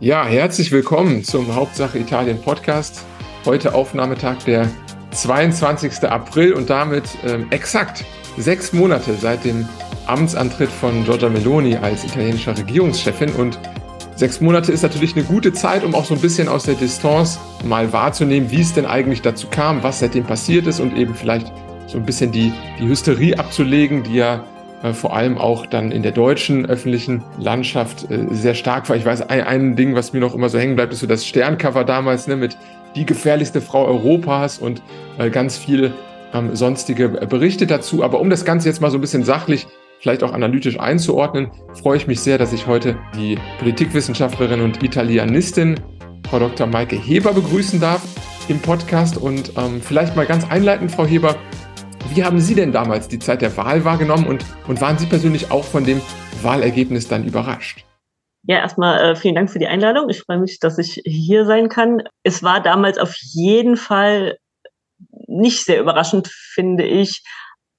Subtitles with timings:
[0.00, 3.04] Ja, herzlich willkommen zum Hauptsache Italien Podcast.
[3.44, 4.70] Heute Aufnahmetag der
[5.10, 6.04] 22.
[6.04, 8.04] April und damit ähm, exakt
[8.36, 9.68] sechs Monate seit dem
[10.06, 13.32] Amtsantritt von Giorgia Meloni als italienischer Regierungschefin.
[13.32, 13.58] Und
[14.14, 17.40] sechs Monate ist natürlich eine gute Zeit, um auch so ein bisschen aus der Distanz
[17.64, 21.52] mal wahrzunehmen, wie es denn eigentlich dazu kam, was seitdem passiert ist und eben vielleicht
[21.88, 24.44] so ein bisschen die, die Hysterie abzulegen, die ja
[24.92, 28.96] vor allem auch dann in der deutschen öffentlichen Landschaft äh, sehr stark war.
[28.96, 31.26] Ich weiß, ein, ein Ding, was mir noch immer so hängen bleibt, ist so das
[31.26, 32.56] Sterncover damals ne, mit
[32.94, 34.82] die gefährlichste Frau Europas und
[35.18, 35.92] äh, ganz viele
[36.32, 38.02] ähm, sonstige Berichte dazu.
[38.02, 39.66] Aber um das Ganze jetzt mal so ein bisschen sachlich,
[40.00, 41.50] vielleicht auch analytisch einzuordnen,
[41.82, 45.80] freue ich mich sehr, dass ich heute die Politikwissenschaftlerin und Italianistin
[46.28, 46.66] Frau Dr.
[46.66, 48.02] Maike Heber begrüßen darf
[48.48, 49.16] im Podcast.
[49.16, 51.36] Und ähm, vielleicht mal ganz einleitend, Frau Heber,
[52.14, 55.50] wie haben Sie denn damals die Zeit der Wahl wahrgenommen und, und waren Sie persönlich
[55.50, 56.00] auch von dem
[56.42, 57.84] Wahlergebnis dann überrascht?
[58.44, 60.08] Ja, erstmal äh, vielen Dank für die Einladung.
[60.08, 62.02] Ich freue mich, dass ich hier sein kann.
[62.22, 64.38] Es war damals auf jeden Fall
[65.26, 67.22] nicht sehr überraschend, finde ich,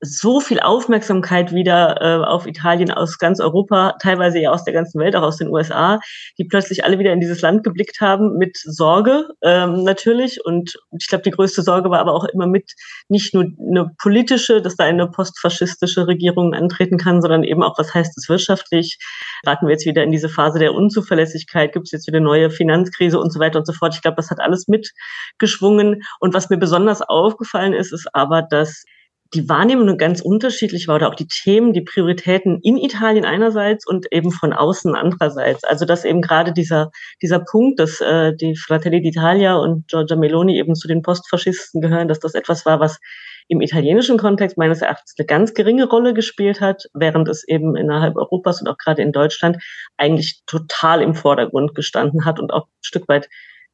[0.01, 4.99] so viel Aufmerksamkeit wieder äh, auf Italien aus ganz Europa, teilweise ja aus der ganzen
[4.99, 5.99] Welt, auch aus den USA,
[6.37, 10.43] die plötzlich alle wieder in dieses Land geblickt haben mit Sorge ähm, natürlich.
[10.45, 12.73] Und ich glaube, die größte Sorge war aber auch immer mit
[13.09, 17.93] nicht nur eine politische, dass da eine postfaschistische Regierung antreten kann, sondern eben auch, was
[17.93, 18.97] heißt es wirtschaftlich?
[19.45, 21.73] Raten wir jetzt wieder in diese Phase der Unzuverlässigkeit?
[21.73, 23.93] Gibt es jetzt wieder neue Finanzkrise und so weiter und so fort?
[23.95, 26.03] Ich glaube, das hat alles mitgeschwungen.
[26.19, 28.85] Und was mir besonders aufgefallen ist, ist aber, dass
[29.33, 34.11] die Wahrnehmung ganz unterschiedlich war oder auch die Themen, die Prioritäten in Italien einerseits und
[34.11, 35.63] eben von außen andererseits.
[35.63, 36.89] Also dass eben gerade dieser,
[37.21, 42.07] dieser Punkt, dass äh, die Fratelli d'Italia und Giorgia Meloni eben zu den Postfaschisten gehören,
[42.07, 42.99] dass das etwas war, was
[43.49, 48.15] im italienischen Kontext meines Erachtens eine ganz geringe Rolle gespielt hat, während es eben innerhalb
[48.15, 49.57] Europas und auch gerade in Deutschland
[49.97, 53.27] eigentlich total im Vordergrund gestanden hat und auch ein Stück weit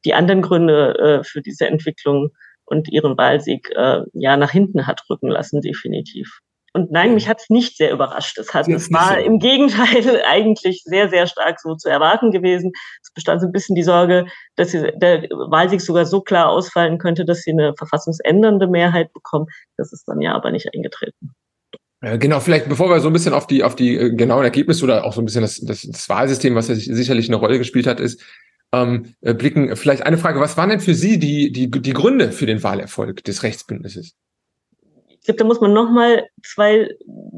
[0.04, 2.30] die anderen Gründe äh, für diese Entwicklung
[2.66, 6.40] und ihren Wahlsieg äh, ja nach hinten hat rücken lassen, definitiv.
[6.76, 8.36] Und nein, mich hat es nicht sehr überrascht.
[8.36, 12.72] Es, hat, es war im Gegenteil eigentlich sehr, sehr stark so zu erwarten gewesen.
[13.02, 14.26] Es bestand so ein bisschen die Sorge,
[14.56, 19.46] dass sie, der Wahlsieg sogar so klar ausfallen könnte, dass sie eine verfassungsändernde Mehrheit bekommen.
[19.78, 21.34] Das ist dann ja aber nicht eingetreten.
[22.02, 25.04] Genau, vielleicht bevor wir so ein bisschen auf die auf die äh, genauen Ergebnisse oder
[25.04, 28.00] auch so ein bisschen das, das, das Wahlsystem, was ja sicherlich eine Rolle gespielt hat,
[28.00, 28.22] ist,
[28.72, 29.74] ähm, äh, blicken.
[29.76, 33.24] Vielleicht eine Frage, was waren denn für Sie die, die, die Gründe für den Wahlerfolg
[33.24, 34.14] des Rechtsbündnisses?
[35.26, 36.88] Ich glaube, da muss man nochmal zwei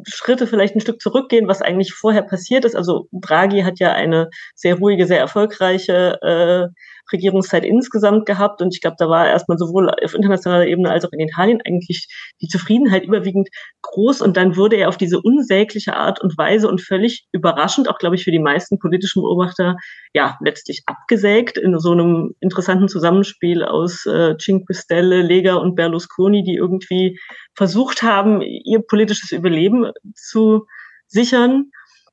[0.07, 2.77] Schritte vielleicht ein Stück zurückgehen, was eigentlich vorher passiert ist.
[2.77, 6.69] Also Draghi hat ja eine sehr ruhige, sehr erfolgreiche äh,
[7.11, 8.61] Regierungszeit insgesamt gehabt.
[8.61, 12.09] Und ich glaube, da war erstmal sowohl auf internationaler Ebene als auch in Italien eigentlich
[12.43, 13.49] die Zufriedenheit überwiegend
[13.81, 14.21] groß.
[14.21, 18.17] Und dann wurde er auf diese unsägliche Art und Weise und völlig überraschend, auch glaube
[18.17, 19.77] ich für die meisten politischen Beobachter,
[20.13, 26.43] ja, letztlich abgesägt in so einem interessanten Zusammenspiel aus äh, Cinque Stelle, Lega und Berlusconi,
[26.43, 27.19] die irgendwie
[27.59, 30.67] versucht haben, ihr politisches Überleben zu
[31.09, 31.73] sichern.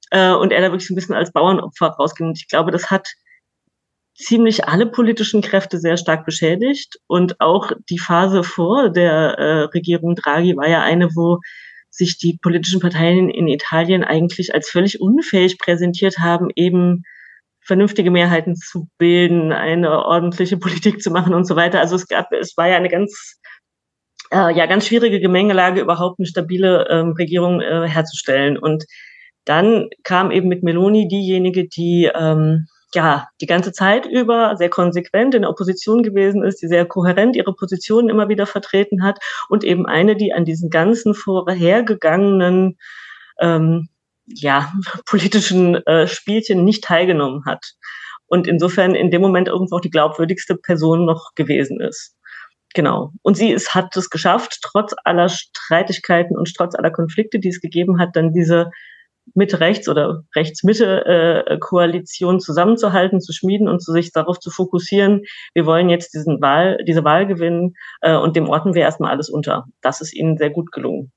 [0.10, 2.28] Äh, und er da wirklich so ein bisschen als Bauernopfer rausging.
[2.28, 3.08] Und ich glaube, das hat
[4.18, 7.00] ziemlich alle politischen Kräfte sehr stark beschädigt.
[7.06, 11.40] Und auch die Phase vor der äh, Regierung Draghi war ja eine, wo
[11.92, 17.04] sich die politischen Parteien in Italien eigentlich als völlig unfähig präsentiert haben, eben
[17.62, 21.80] vernünftige Mehrheiten zu bilden, eine ordentliche Politik zu machen und so weiter.
[21.80, 23.40] Also es gab, es war ja eine ganz,
[24.32, 28.58] äh, ja, ganz schwierige Gemengelage, überhaupt eine stabile ähm, Regierung äh, herzustellen.
[28.58, 28.86] Und
[29.46, 35.36] dann kam eben mit Meloni diejenige, die ähm, ja, die ganze Zeit über sehr konsequent
[35.36, 39.20] in der Opposition gewesen ist, die sehr kohärent ihre Positionen immer wieder vertreten hat
[39.50, 42.78] und eben eine, die an diesen ganzen vorhergegangenen
[43.40, 43.90] ähm,
[44.26, 44.72] ja,
[45.06, 47.74] politischen äh, Spielchen nicht teilgenommen hat.
[48.28, 52.15] Und insofern in dem Moment irgendwo auch die glaubwürdigste Person noch gewesen ist.
[52.76, 53.12] Genau.
[53.22, 57.62] Und sie ist, hat es geschafft, trotz aller Streitigkeiten und trotz aller Konflikte, die es
[57.62, 58.70] gegeben hat, dann diese
[59.34, 65.22] Mitte-Rechts- oder Rechts-Mitte-Koalition zusammenzuhalten, zu schmieden und zu sich darauf zu fokussieren,
[65.54, 69.30] wir wollen jetzt diesen Wahl, diese Wahl gewinnen äh, und dem orten wir erstmal alles
[69.30, 69.66] unter.
[69.82, 71.14] Das ist ihnen sehr gut gelungen.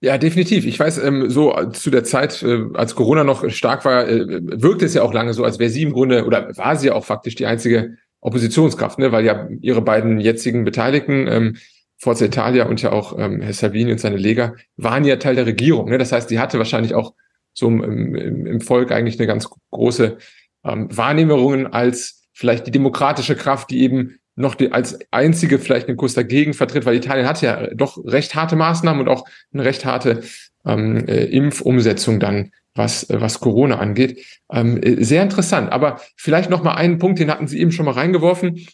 [0.00, 0.66] Ja, definitiv.
[0.66, 4.84] Ich weiß, ähm, so zu der Zeit, äh, als Corona noch stark war, äh, wirkte
[4.84, 7.06] es ja auch lange so, als wäre sie im Grunde, oder war sie ja auch
[7.06, 9.12] faktisch die einzige Oppositionskraft, ne?
[9.12, 11.56] weil ja ihre beiden jetzigen Beteiligten, ähm,
[11.98, 15.46] Forza Italia und ja auch ähm, Herr Salvini und seine Lega, waren ja Teil der
[15.46, 15.90] Regierung.
[15.90, 15.98] Ne?
[15.98, 17.14] Das heißt, die hatte wahrscheinlich auch
[17.52, 17.82] so im,
[18.14, 20.16] im, im Volk eigentlich eine ganz große
[20.64, 25.96] ähm, Wahrnehmung als vielleicht die demokratische Kraft, die eben noch die, als einzige vielleicht einen
[25.96, 29.84] Kurs dagegen vertritt, weil Italien hat ja doch recht harte Maßnahmen und auch eine recht
[29.84, 30.22] harte
[30.64, 34.24] ähm, äh, Impfumsetzung dann was, was Corona angeht.
[34.52, 35.72] Ähm, sehr interessant.
[35.72, 38.66] Aber vielleicht noch mal einen Punkt, den hatten Sie eben schon mal reingeworfen.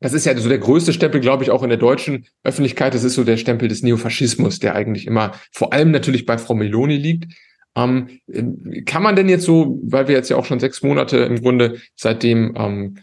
[0.00, 2.94] Das ist ja so der größte Stempel, glaube ich, auch in der deutschen Öffentlichkeit.
[2.94, 6.54] Das ist so der Stempel des Neofaschismus, der eigentlich immer vor allem natürlich bei Frau
[6.54, 7.34] Meloni liegt.
[7.76, 8.20] Ähm,
[8.86, 11.78] kann man denn jetzt so, weil wir jetzt ja auch schon sechs Monate im Grunde
[11.94, 12.98] seitdem ähm,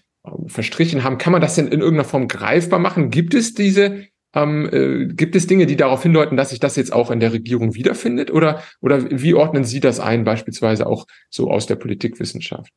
[0.47, 3.11] verstrichen haben, kann man das denn in irgendeiner Form greifbar machen?
[3.11, 4.07] Gibt es diese,
[4.43, 7.33] ähm, äh, gibt es Dinge, die darauf hindeuten, dass sich das jetzt auch in der
[7.33, 8.31] Regierung wiederfindet?
[8.31, 12.71] Oder, oder wie ordnen Sie das ein, beispielsweise auch so aus der Politikwissenschaft?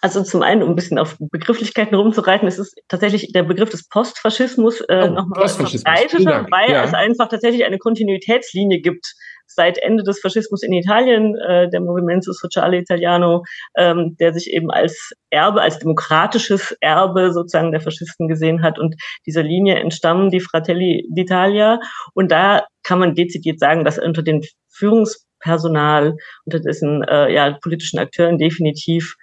[0.00, 3.88] Also zum einen, um ein bisschen auf Begrifflichkeiten rumzureiten, ist es tatsächlich der Begriff des
[3.88, 6.84] Postfaschismus äh, oh, nochmal verbreiteter, weil ja.
[6.84, 9.14] es einfach tatsächlich eine Kontinuitätslinie gibt
[9.46, 13.44] seit Ende des Faschismus in Italien, äh, der Movimento Sociale Italiano,
[13.76, 18.78] ähm, der sich eben als Erbe, als demokratisches Erbe sozusagen der Faschisten gesehen hat.
[18.78, 18.96] Und
[19.26, 21.78] dieser Linie entstammen die Fratelli d'Italia.
[22.14, 27.98] Und da kann man dezidiert sagen, dass unter den Führungspersonal, unter dessen äh, ja, politischen
[27.98, 29.16] Akteuren definitiv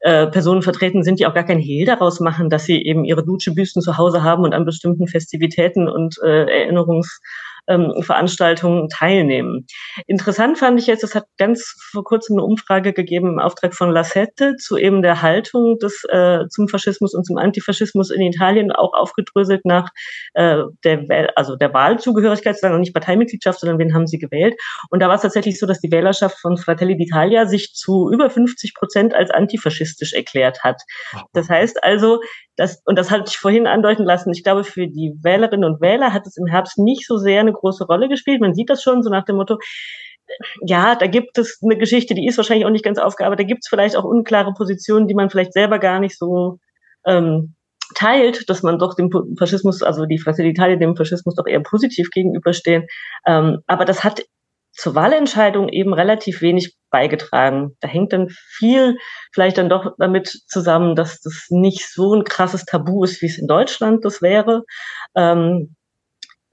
[0.00, 3.24] äh, Personen vertreten sind, die auch gar kein Hehl daraus machen, dass sie eben ihre
[3.24, 7.20] Duce-Büsten zu Hause haben und an bestimmten Festivitäten und äh, Erinnerungs
[7.68, 9.66] ähm, Veranstaltungen teilnehmen.
[10.06, 13.90] Interessant fand ich jetzt, es hat ganz vor kurzem eine Umfrage gegeben im Auftrag von
[13.90, 18.92] Lassette zu eben der Haltung des, äh, zum Faschismus und zum Antifaschismus in Italien, auch
[18.94, 19.90] aufgedröselt nach
[20.34, 24.54] äh, der, also der Wahlzugehörigkeit, sozusagen nicht Parteimitgliedschaft, sondern wen haben sie gewählt.
[24.90, 28.30] Und da war es tatsächlich so, dass die Wählerschaft von Fratelli d'Italia sich zu über
[28.30, 30.82] 50 Prozent als antifaschistisch erklärt hat.
[31.32, 32.20] Das heißt also,
[32.56, 36.12] das, und das hatte ich vorhin andeuten lassen, ich glaube, für die Wählerinnen und Wähler
[36.12, 38.40] hat es im Herbst nicht so sehr eine große Rolle gespielt.
[38.40, 39.58] Man sieht das schon so nach dem Motto,
[40.66, 43.44] ja, da gibt es eine Geschichte, die ist wahrscheinlich auch nicht ganz aufgearbeitet.
[43.44, 46.58] Da gibt es vielleicht auch unklare Positionen, die man vielleicht selber gar nicht so
[47.06, 47.54] ähm,
[47.94, 52.10] teilt, dass man doch dem Faschismus, also die Fratelli Italia dem Faschismus doch eher positiv
[52.10, 52.86] gegenüberstehen.
[53.26, 54.22] Ähm, aber das hat
[54.74, 57.76] zur Wahlentscheidung eben relativ wenig beigetragen.
[57.80, 58.96] Da hängt dann viel
[59.32, 63.38] vielleicht dann doch damit zusammen, dass das nicht so ein krasses Tabu ist, wie es
[63.38, 64.64] in Deutschland das wäre.
[65.16, 65.76] Ähm,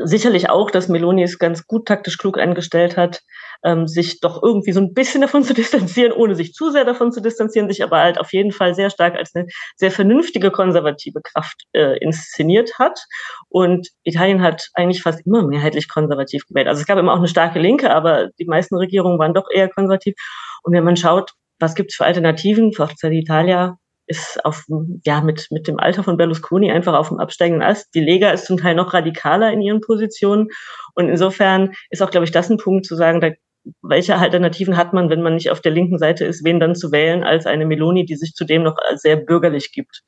[0.03, 3.21] sicherlich auch, dass Meloni es ganz gut taktisch klug eingestellt hat,
[3.63, 7.12] ähm, sich doch irgendwie so ein bisschen davon zu distanzieren, ohne sich zu sehr davon
[7.12, 11.21] zu distanzieren, sich aber halt auf jeden Fall sehr stark als eine sehr vernünftige konservative
[11.21, 13.00] Kraft äh, inszeniert hat.
[13.50, 16.68] Und Italien hat eigentlich fast immer mehrheitlich konservativ gewählt.
[16.68, 19.69] Also es gab immer auch eine starke Linke, aber die meisten Regierungen waren doch eher
[19.69, 20.15] konservativ.
[20.63, 23.75] Und wenn man schaut, was gibt es für Alternativen, Forza d'Italia
[24.12, 24.66] ist auf,
[25.06, 27.96] ja, mit, mit dem Alter von Berlusconi einfach auf dem absteigenden Ast.
[27.96, 30.50] Die Lega ist zum Teil noch radikaler in ihren Positionen.
[30.94, 33.31] Und insofern ist auch, glaube ich, das ein Punkt zu sagen, da
[33.84, 36.92] welche Alternativen hat man, wenn man nicht auf der linken Seite ist, wen dann zu
[36.92, 40.02] wählen, als eine Meloni, die sich zudem noch sehr bürgerlich gibt.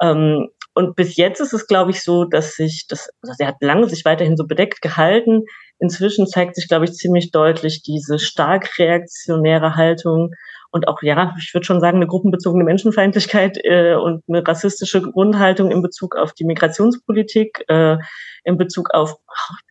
[0.00, 3.56] Ähm, und bis jetzt ist es, glaube ich, so, dass sich das, also er hat
[3.60, 5.42] lange sich weiterhin so bedeckt gehalten.
[5.80, 10.30] Inzwischen zeigt sich, glaube ich, ziemlich deutlich diese stark reaktionäre Haltung
[10.74, 15.70] und auch, ja, ich würde schon sagen, eine gruppenbezogene Menschenfeindlichkeit äh, und eine rassistische Grundhaltung
[15.70, 17.96] in Bezug auf die Migrationspolitik, äh,
[18.42, 19.14] in Bezug auf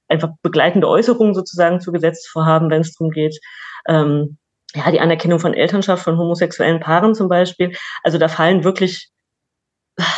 [0.07, 3.37] einfach begleitende Äußerungen sozusagen zu Gesetzesvorhaben, wenn es darum geht,
[3.85, 4.37] ähm,
[4.73, 7.73] ja, die Anerkennung von Elternschaft von homosexuellen Paaren zum Beispiel.
[8.03, 9.09] Also da fallen wirklich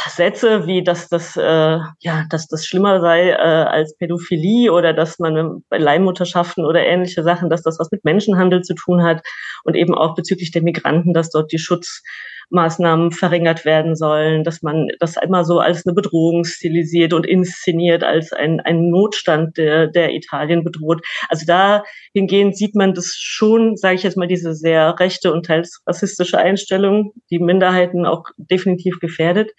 [0.08, 5.20] Sätze wie, dass das, äh, ja, dass das schlimmer sei äh, als Pädophilie oder dass
[5.20, 9.22] man bei Leihmutterschaften oder ähnliche Sachen, dass das was mit Menschenhandel zu tun hat
[9.66, 14.88] und eben auch bezüglich der Migranten, dass dort die Schutzmaßnahmen verringert werden sollen, dass man
[15.00, 20.14] das immer so als eine Bedrohung stilisiert und inszeniert, als ein, ein Notstand, der, der
[20.14, 21.06] Italien bedroht.
[21.28, 25.82] Also dahingehend sieht man das schon, sage ich jetzt mal, diese sehr rechte und teils
[25.86, 29.52] rassistische Einstellung, die Minderheiten auch definitiv gefährdet.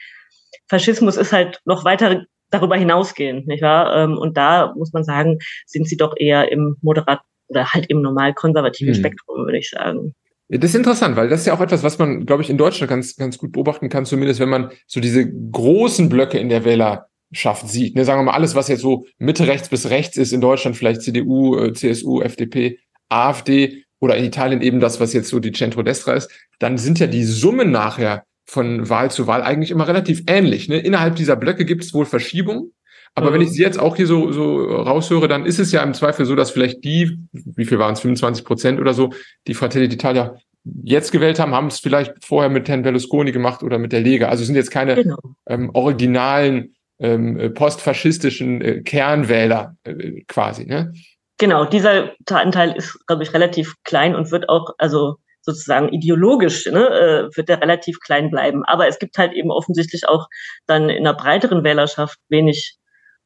[0.69, 3.97] Faschismus ist halt noch weiter darüber hinausgehend, nicht wahr?
[3.97, 8.03] Ähm, und da muss man sagen, sind sie doch eher im moderat oder halt im
[8.03, 9.01] normal konservativen hm.
[9.01, 10.15] Spektrum, würde ich sagen.
[10.49, 12.89] Das ist interessant, weil das ist ja auch etwas, was man, glaube ich, in Deutschland
[12.89, 17.69] ganz, ganz gut beobachten kann, zumindest wenn man so diese großen Blöcke in der Wählerschaft
[17.69, 17.97] sieht.
[17.97, 20.77] Ne, sagen wir mal, alles, was jetzt so Mitte rechts bis rechts ist in Deutschland,
[20.77, 25.53] vielleicht CDU, äh, CSU, FDP, AfD oder in Italien eben das, was jetzt so die
[25.53, 26.31] Centrodestra ist,
[26.61, 30.69] dann sind ja die Summen nachher von Wahl zu Wahl eigentlich immer relativ ähnlich.
[30.69, 30.79] Ne?
[30.79, 32.73] Innerhalb dieser Blöcke gibt es wohl Verschiebungen.
[33.15, 33.35] Aber mhm.
[33.35, 36.26] wenn ich sie jetzt auch hier so, so raushöre, dann ist es ja im Zweifel
[36.26, 39.11] so, dass vielleicht die, wie viel waren es, 25 Prozent oder so,
[39.47, 40.37] die Fratelli d'Italia
[40.83, 44.29] jetzt gewählt haben, haben es vielleicht vorher mit Herrn Berlusconi gemacht oder mit der Lega.
[44.29, 45.19] Also es sind jetzt keine genau.
[45.47, 50.67] ähm, originalen ähm, postfaschistischen äh, Kernwähler äh, quasi.
[50.67, 50.93] Ne?
[51.38, 56.88] Genau, dieser Anteil ist, glaube ich, relativ klein und wird auch, also sozusagen ideologisch ne,
[57.31, 58.65] äh, wird er relativ klein bleiben.
[58.65, 60.29] Aber es gibt halt eben offensichtlich auch
[60.67, 62.76] dann in einer breiteren Wählerschaft wenig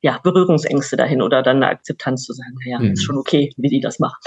[0.03, 2.93] ja, Berührungsängste dahin oder dann eine Akzeptanz zu sagen, naja, mhm.
[2.93, 4.19] ist schon okay, wie die das machen.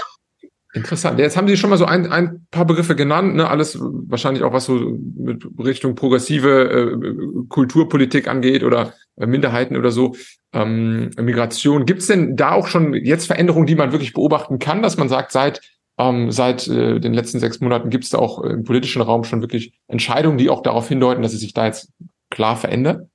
[0.74, 1.20] Interessant.
[1.20, 3.48] Jetzt haben Sie schon mal so ein, ein paar Begriffe genannt, ne?
[3.48, 9.92] alles wahrscheinlich auch was so mit Richtung progressive äh, Kulturpolitik angeht oder äh, Minderheiten oder
[9.92, 10.16] so,
[10.52, 11.86] ähm, Migration.
[11.86, 15.08] Gibt es denn da auch schon jetzt Veränderungen, die man wirklich beobachten kann, dass man
[15.08, 15.60] sagt, seit
[15.98, 19.40] ähm, seit äh, den letzten sechs Monaten gibt es da auch im politischen Raum schon
[19.40, 21.92] wirklich Entscheidungen, die auch darauf hindeuten, dass es sich da jetzt
[22.30, 23.08] klar verändert?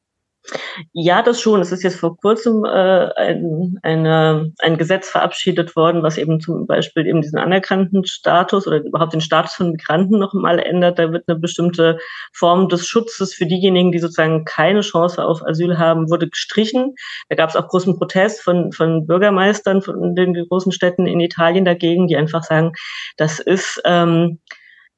[0.93, 1.61] Ja, das schon.
[1.61, 6.65] Es ist jetzt vor kurzem äh, ein, eine, ein Gesetz verabschiedet worden, was eben zum
[6.65, 10.97] Beispiel eben diesen anerkannten Status oder überhaupt den Status von Migranten noch mal ändert.
[10.97, 11.99] Da wird eine bestimmte
[12.33, 16.95] Form des Schutzes für diejenigen, die sozusagen keine Chance auf Asyl haben, wurde gestrichen.
[17.27, 21.65] Da gab es auch großen Protest von, von Bürgermeistern von den großen Städten in Italien
[21.65, 22.71] dagegen, die einfach sagen,
[23.17, 24.39] das ist ähm,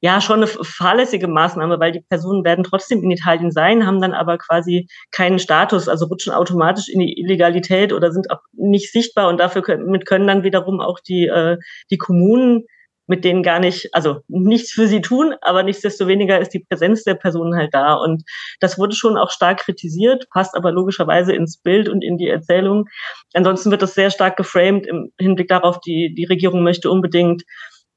[0.02, 4.14] ja schon eine fahrlässige Maßnahme, weil die Personen werden trotzdem in Italien sein, haben dann
[4.14, 9.28] aber quasi keinen Status, also rutschen automatisch in die Illegalität oder sind auch nicht sichtbar
[9.28, 11.56] und dafür können, können dann wiederum auch die, äh,
[11.90, 12.64] die Kommunen
[13.06, 17.14] mit denen gar nicht, also nichts für sie tun, aber nichtsdestoweniger ist die Präsenz der
[17.14, 17.94] Personen halt da.
[17.94, 18.22] Und
[18.60, 22.86] das wurde schon auch stark kritisiert, passt aber logischerweise ins Bild und in die Erzählung.
[23.34, 27.42] Ansonsten wird das sehr stark geframed im Hinblick darauf, die, die Regierung möchte unbedingt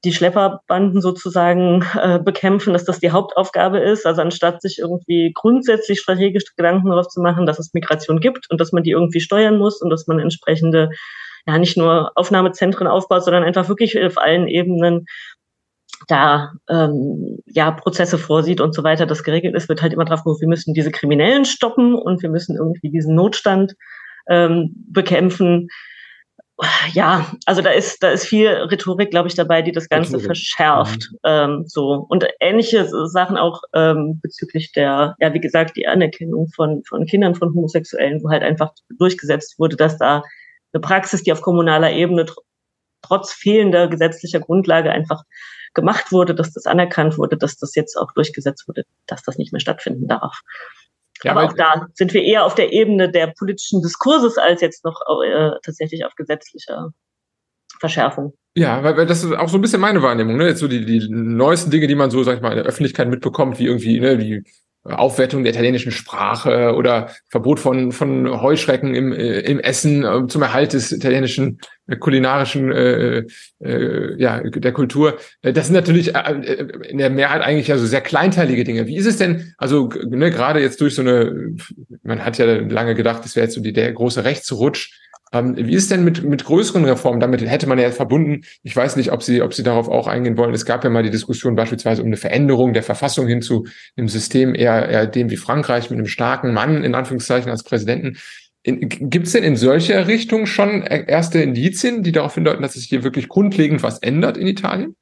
[0.06, 4.06] die Schlepperbanden sozusagen äh, bekämpfen, dass das die Hauptaufgabe ist.
[4.06, 8.60] Also anstatt sich irgendwie grundsätzlich strategisch Gedanken darauf zu machen, dass es Migration gibt und
[8.60, 10.90] dass man die irgendwie steuern muss und dass man entsprechende,
[11.46, 15.06] ja, nicht nur Aufnahmezentren aufbaut, sondern einfach wirklich auf allen Ebenen
[16.08, 20.22] da ähm, ja Prozesse vorsieht und so weiter, das geregelt ist, wird halt immer drauf
[20.22, 23.74] geguckt, wir müssen diese Kriminellen stoppen und wir müssen irgendwie diesen Notstand
[24.28, 25.68] ähm, bekämpfen
[26.92, 30.26] ja, also da ist, da ist viel Rhetorik, glaube ich, dabei, die das Ganze Rhetorik.
[30.26, 31.10] verschärft.
[31.12, 31.18] Mhm.
[31.24, 32.06] Ähm, so.
[32.08, 37.34] Und ähnliche Sachen auch ähm, bezüglich der, ja, wie gesagt, die Anerkennung von, von Kindern
[37.34, 40.22] von Homosexuellen, wo halt einfach durchgesetzt wurde, dass da
[40.72, 42.36] eine Praxis, die auf kommunaler Ebene tr
[43.02, 45.22] trotz fehlender gesetzlicher Grundlage einfach
[45.74, 49.52] gemacht wurde, dass das anerkannt wurde, dass das jetzt auch durchgesetzt wurde, dass das nicht
[49.52, 50.40] mehr stattfinden darf.
[51.22, 54.84] Ja, aber auch da sind wir eher auf der Ebene der politischen Diskurses als jetzt
[54.84, 56.90] noch äh, tatsächlich auf gesetzlicher
[57.80, 58.34] Verschärfung.
[58.56, 60.48] Ja, weil, weil das ist auch so ein bisschen meine Wahrnehmung, ne?
[60.48, 63.08] Jetzt so die, die neuesten Dinge, die man so, sag ich mal, in der Öffentlichkeit
[63.08, 64.44] mitbekommt, wie irgendwie, ne, die
[64.88, 70.42] Aufwertung der italienischen Sprache oder Verbot von, von Heuschrecken im, äh, im Essen äh, zum
[70.42, 73.24] Erhalt des italienischen äh, kulinarischen, äh,
[73.60, 75.18] äh, ja, der Kultur.
[75.42, 78.86] Äh, das sind natürlich äh, äh, in der Mehrheit eigentlich ja so sehr kleinteilige Dinge.
[78.86, 81.56] Wie ist es denn, also ne, gerade jetzt durch so eine,
[82.02, 84.92] man hat ja lange gedacht, das wäre jetzt so die, der große Rechtsrutsch,
[85.32, 87.20] ähm, wie ist denn mit, mit größeren Reformen?
[87.20, 90.36] Damit hätte man ja verbunden, ich weiß nicht, ob Sie, ob Sie darauf auch eingehen
[90.36, 90.54] wollen.
[90.54, 93.66] Es gab ja mal die Diskussion beispielsweise um eine Veränderung der Verfassung hin zu
[93.96, 98.18] einem System eher, eher dem wie Frankreich mit einem starken Mann in Anführungszeichen als Präsidenten.
[98.62, 103.04] Gibt es denn in solcher Richtung schon erste Indizien, die darauf hindeuten, dass sich hier
[103.04, 104.96] wirklich grundlegend was ändert in Italien?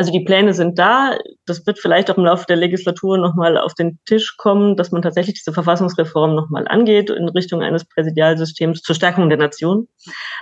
[0.00, 1.18] Also die Pläne sind da.
[1.44, 5.02] Das wird vielleicht auch im Laufe der Legislatur nochmal auf den Tisch kommen, dass man
[5.02, 9.88] tatsächlich diese Verfassungsreform nochmal angeht in Richtung eines Präsidialsystems zur Stärkung der Nation.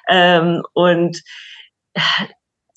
[0.09, 1.21] Ähm, und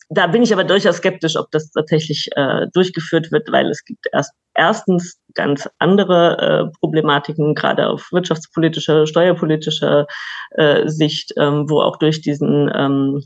[0.10, 4.08] da bin ich aber durchaus skeptisch, ob das tatsächlich äh, durchgeführt wird, weil es gibt
[4.12, 10.08] erst erstens ganz andere äh, Problematiken, gerade auf wirtschaftspolitischer, steuerpolitischer
[10.56, 13.24] äh, Sicht, ähm, wo auch durch diesen ähm,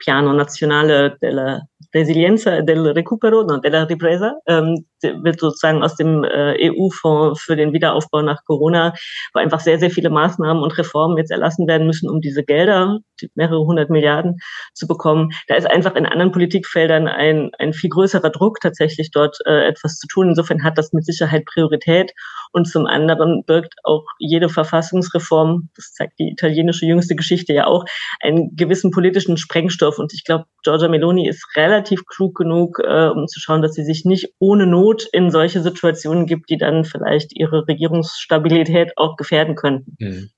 [0.00, 1.62] Piano Nazionale della
[1.94, 7.72] Resilienza del Recupero, no, della Ripresa, ähm, wird sozusagen aus dem äh, EU-Fonds für den
[7.72, 8.94] Wiederaufbau nach Corona,
[9.34, 12.98] wo einfach sehr, sehr viele Maßnahmen und Reformen jetzt erlassen werden müssen, um diese Gelder,
[13.20, 14.38] die mehrere hundert Milliarden,
[14.74, 15.30] zu bekommen.
[15.48, 19.96] Da ist einfach in anderen Politikfeldern ein, ein viel größerer Druck, tatsächlich dort äh, etwas
[19.98, 20.30] zu tun.
[20.30, 22.12] Insofern hat das mit Sicherheit Priorität.
[22.52, 27.84] Und zum anderen birgt auch jede Verfassungsreform, das zeigt die italienische jüngste Geschichte ja auch,
[28.20, 29.98] einen gewissen politischen Sprengstoff.
[29.98, 33.84] Und ich glaube, Giorgia Meloni ist relativ klug genug, äh, um zu schauen, dass sie
[33.84, 39.54] sich nicht ohne Not in solche Situationen gibt, die dann vielleicht ihre Regierungsstabilität auch gefährden
[39.54, 39.96] könnten.
[39.98, 40.30] Mhm.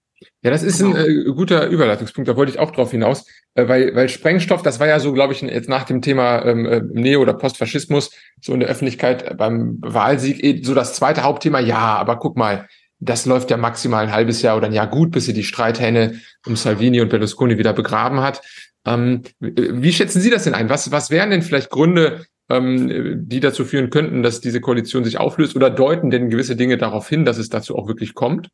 [0.43, 2.29] Ja, das ist ein äh, guter Überleitungspunkt.
[2.29, 5.33] Da wollte ich auch drauf hinaus, äh, weil, weil Sprengstoff, das war ja so, glaube
[5.33, 9.79] ich, jetzt nach dem Thema ähm, äh, Neo- oder Postfaschismus so in der Öffentlichkeit beim
[9.81, 11.61] Wahlsieg eh so das zweite Hauptthema.
[11.61, 12.69] Ja, aber guck mal,
[13.01, 16.21] das läuft ja maximal ein halbes Jahr oder ein Jahr gut, bis sie die Streithähne
[16.47, 18.41] um Salvini und Berlusconi wieder begraben hat.
[18.87, 20.69] Ähm, wie schätzen Sie das denn ein?
[20.69, 25.19] Was, was wären denn vielleicht Gründe, ähm, die dazu führen könnten, dass diese Koalition sich
[25.19, 28.49] auflöst oder deuten denn gewisse Dinge darauf hin, dass es dazu auch wirklich kommt?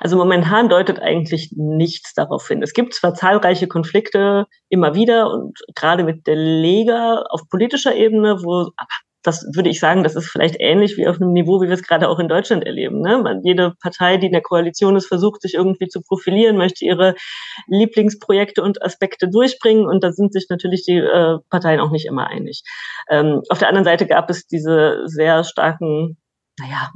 [0.00, 2.62] Also momentan deutet eigentlich nichts darauf hin.
[2.62, 8.42] Es gibt zwar zahlreiche Konflikte immer wieder und gerade mit der Lega auf politischer Ebene,
[8.42, 8.70] wo
[9.22, 11.82] das würde ich sagen, das ist vielleicht ähnlich wie auf einem Niveau, wie wir es
[11.82, 13.02] gerade auch in Deutschland erleben.
[13.02, 13.18] Ne?
[13.18, 17.14] Man, jede Partei, die in der Koalition ist, versucht sich irgendwie zu profilieren, möchte ihre
[17.66, 22.28] Lieblingsprojekte und Aspekte durchbringen und da sind sich natürlich die äh, Parteien auch nicht immer
[22.28, 22.62] einig.
[23.10, 26.16] Ähm, auf der anderen Seite gab es diese sehr starken
[26.58, 26.90] naja,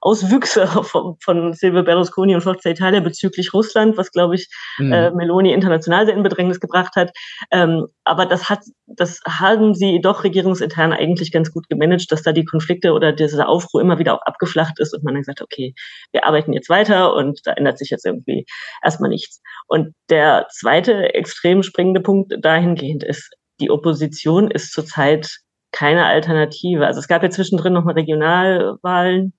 [0.00, 4.48] Auswüchse von, von Silvio Berlusconi und Forza Italia bezüglich Russland, was, glaube ich,
[4.78, 4.92] mhm.
[4.92, 7.10] äh, Meloni international sehr in Bedrängnis gebracht hat.
[7.50, 12.32] Ähm, aber das hat, das haben sie doch regierungsintern eigentlich ganz gut gemanagt, dass da
[12.32, 15.74] die Konflikte oder dieser Aufruhr immer wieder auch abgeflacht ist und man dann gesagt, okay,
[16.12, 18.46] wir arbeiten jetzt weiter und da ändert sich jetzt irgendwie
[18.82, 19.40] erstmal nichts.
[19.66, 25.38] Und der zweite extrem springende Punkt dahingehend ist, die Opposition ist zurzeit
[25.72, 26.86] keine Alternative.
[26.86, 29.32] Also es gab ja zwischendrin nochmal Regionalwahlen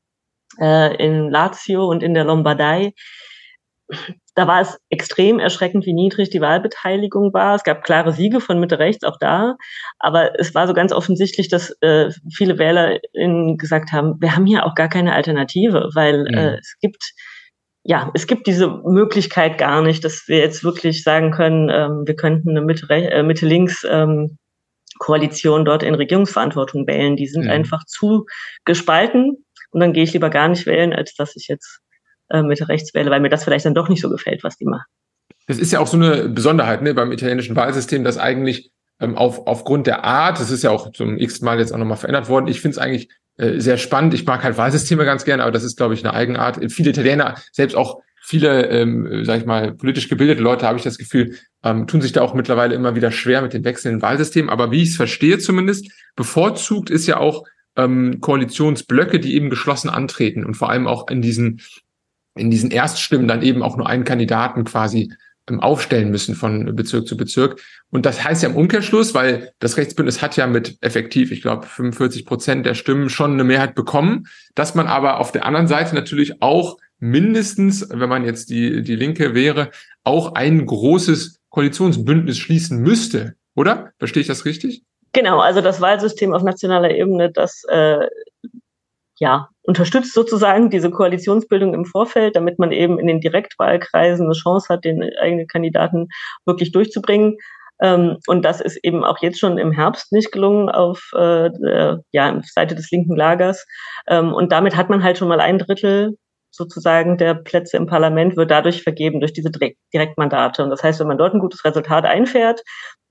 [0.59, 2.93] äh, in Lazio und in der Lombardei.
[4.35, 7.55] Da war es extrem erschreckend, wie niedrig die Wahlbeteiligung war.
[7.55, 9.55] Es gab klare Siege von Mitte rechts auch da,
[9.97, 12.99] aber es war so ganz offensichtlich, dass äh, viele Wähler
[13.57, 16.37] gesagt haben, wir haben hier auch gar keine Alternative, weil mhm.
[16.37, 17.13] äh, es gibt
[17.83, 22.15] ja, es gibt diese Möglichkeit gar nicht, dass wir jetzt wirklich sagen können, ähm, wir
[22.15, 24.37] könnten eine Mitte-Links äh, Mitte ähm,
[24.99, 27.15] Koalition dort in Regierungsverantwortung wählen.
[27.15, 27.51] Die sind mhm.
[27.51, 28.25] einfach zu
[28.65, 31.79] gespalten und dann gehe ich lieber gar nicht wählen, als dass ich jetzt
[32.29, 34.65] äh, Mitte rechts wähle, weil mir das vielleicht dann doch nicht so gefällt, was die
[34.65, 34.85] machen.
[35.47, 39.47] Das ist ja auch so eine Besonderheit ne, beim italienischen Wahlsystem, dass eigentlich ähm, auf,
[39.47, 42.47] aufgrund der Art, das ist ja auch zum x Mal jetzt auch nochmal verändert worden,
[42.47, 44.13] ich finde es eigentlich äh, sehr spannend.
[44.13, 46.59] Ich mag halt Wahlsysteme ganz gerne, aber das ist, glaube ich, eine Eigenart.
[46.71, 50.97] Viele Italiener, selbst auch viele, ähm, sag ich mal, politisch gebildete Leute, habe ich das
[50.97, 54.49] Gefühl, ähm, tun sich da auch mittlerweile immer wieder schwer mit den wechselnden Wahlsystemen.
[54.49, 57.45] Aber wie ich es verstehe zumindest, bevorzugt ist ja auch
[57.83, 61.61] ähm, Koalitionsblöcke, die eben geschlossen antreten und vor allem auch in diesen,
[62.35, 65.13] in diesen Erststimmen dann eben auch nur einen Kandidaten quasi
[65.49, 67.61] ähm, aufstellen müssen von Bezirk zu Bezirk.
[67.89, 71.65] Und das heißt ja im Umkehrschluss, weil das Rechtsbündnis hat ja mit effektiv, ich glaube,
[71.65, 75.95] 45 Prozent der Stimmen schon eine Mehrheit bekommen, dass man aber auf der anderen Seite
[75.95, 79.71] natürlich auch mindestens, wenn man jetzt die, die Linke wäre,
[80.03, 83.91] auch ein großes Koalitionsbündnis schließen müsste, oder?
[83.97, 84.83] Verstehe ich das richtig?
[85.13, 88.07] Genau, also das Wahlsystem auf nationaler Ebene, das äh,
[89.19, 94.67] ja unterstützt sozusagen diese Koalitionsbildung im Vorfeld, damit man eben in den Direktwahlkreisen eine Chance
[94.69, 96.07] hat, den eigenen Kandidaten
[96.45, 97.37] wirklich durchzubringen.
[97.81, 102.01] Ähm, und das ist eben auch jetzt schon im Herbst nicht gelungen auf äh, der,
[102.11, 103.65] ja, Seite des linken Lagers.
[104.07, 106.17] Ähm, und damit hat man halt schon mal ein Drittel
[106.51, 109.51] sozusagen der Plätze im Parlament wird dadurch vergeben durch diese
[109.93, 110.63] Direktmandate.
[110.63, 112.61] Und das heißt, wenn man dort ein gutes Resultat einfährt,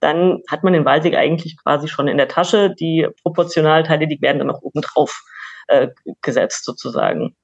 [0.00, 2.74] dann hat man den Wahlsieg eigentlich quasi schon in der Tasche.
[2.78, 5.22] Die Proportionalteile, die werden dann noch obendrauf
[5.68, 5.88] äh,
[6.22, 7.36] gesetzt sozusagen.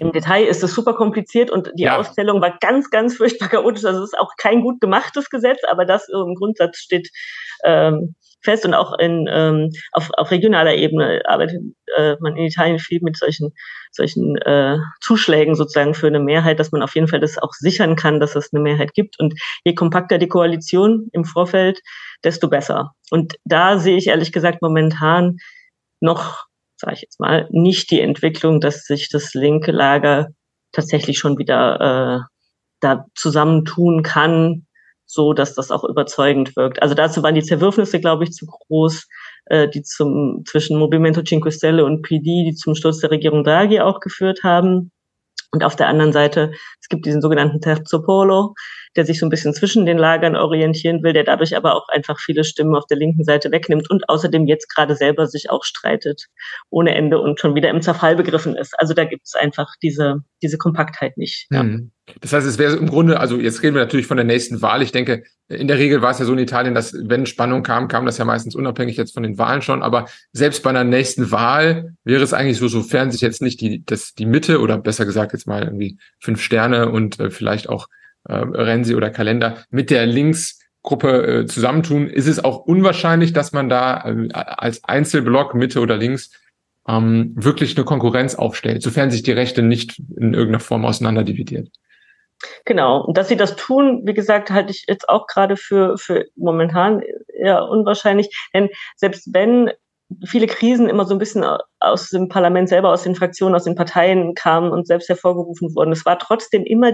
[0.00, 1.98] Im Detail ist es super kompliziert und die ja.
[1.98, 3.84] Auszählung war ganz, ganz furchtbar chaotisch.
[3.84, 7.10] Also es ist auch kein gut gemachtes Gesetz, aber das im Grundsatz steht
[7.64, 8.14] ähm,
[8.44, 11.60] fest und auch in, ähm, auf, auf regionaler Ebene arbeitet
[11.96, 13.52] äh, man in Italien viel mit solchen,
[13.90, 17.96] solchen äh, Zuschlägen sozusagen für eine Mehrheit, dass man auf jeden Fall das auch sichern
[17.96, 19.18] kann, dass es eine Mehrheit gibt.
[19.18, 21.80] Und je kompakter die Koalition im Vorfeld,
[22.22, 22.92] desto besser.
[23.10, 25.38] Und da sehe ich ehrlich gesagt momentan
[26.00, 26.44] noch,
[26.76, 30.28] sage ich jetzt mal, nicht die Entwicklung, dass sich das linke Lager
[30.72, 32.34] tatsächlich schon wieder äh,
[32.80, 34.66] da zusammentun kann,
[35.06, 36.82] so, dass das auch überzeugend wirkt.
[36.82, 39.06] Also dazu waren die Zerwürfnisse, glaube ich, zu groß,
[39.46, 43.80] äh, die zum zwischen Movimento Cinque Stelle und PD, die zum Sturz der Regierung Draghi
[43.80, 44.90] auch geführt haben.
[45.52, 48.54] Und auf der anderen Seite, es gibt diesen sogenannten Terzo Polo,
[48.96, 52.18] der sich so ein bisschen zwischen den Lagern orientieren will, der dadurch aber auch einfach
[52.20, 56.26] viele Stimmen auf der linken Seite wegnimmt und außerdem jetzt gerade selber sich auch streitet
[56.70, 58.74] ohne Ende und schon wieder im Zerfall begriffen ist.
[58.78, 61.46] Also da gibt es einfach diese, diese Kompaktheit nicht.
[61.50, 61.60] Ja.
[61.60, 61.90] Hm.
[62.20, 64.82] Das heißt, es wäre im Grunde, also jetzt reden wir natürlich von der nächsten Wahl.
[64.82, 67.88] Ich denke, in der Regel war es ja so in Italien, dass wenn Spannung kam,
[67.88, 69.82] kam das ja meistens unabhängig jetzt von den Wahlen schon.
[69.82, 73.84] Aber selbst bei einer nächsten Wahl wäre es eigentlich so, sofern sich jetzt nicht die,
[73.84, 77.88] das, die Mitte oder besser gesagt jetzt mal irgendwie fünf Sterne und äh, vielleicht auch
[78.28, 83.68] äh, Renzi oder Kalender mit der Linksgruppe äh, zusammentun, ist es auch unwahrscheinlich, dass man
[83.68, 86.30] da äh, als Einzelblock Mitte oder links
[86.88, 91.68] ähm, wirklich eine Konkurrenz aufstellt, sofern sich die Rechte nicht in irgendeiner Form auseinanderdividiert.
[92.64, 93.02] Genau.
[93.04, 97.02] Und dass sie das tun, wie gesagt, halte ich jetzt auch gerade für, für momentan
[97.28, 98.28] eher unwahrscheinlich.
[98.52, 99.70] Denn selbst wenn
[100.26, 101.44] viele Krisen immer so ein bisschen
[101.80, 105.92] aus dem Parlament selber, aus den Fraktionen, aus den Parteien kamen und selbst hervorgerufen wurden,
[105.92, 106.92] es war trotzdem immer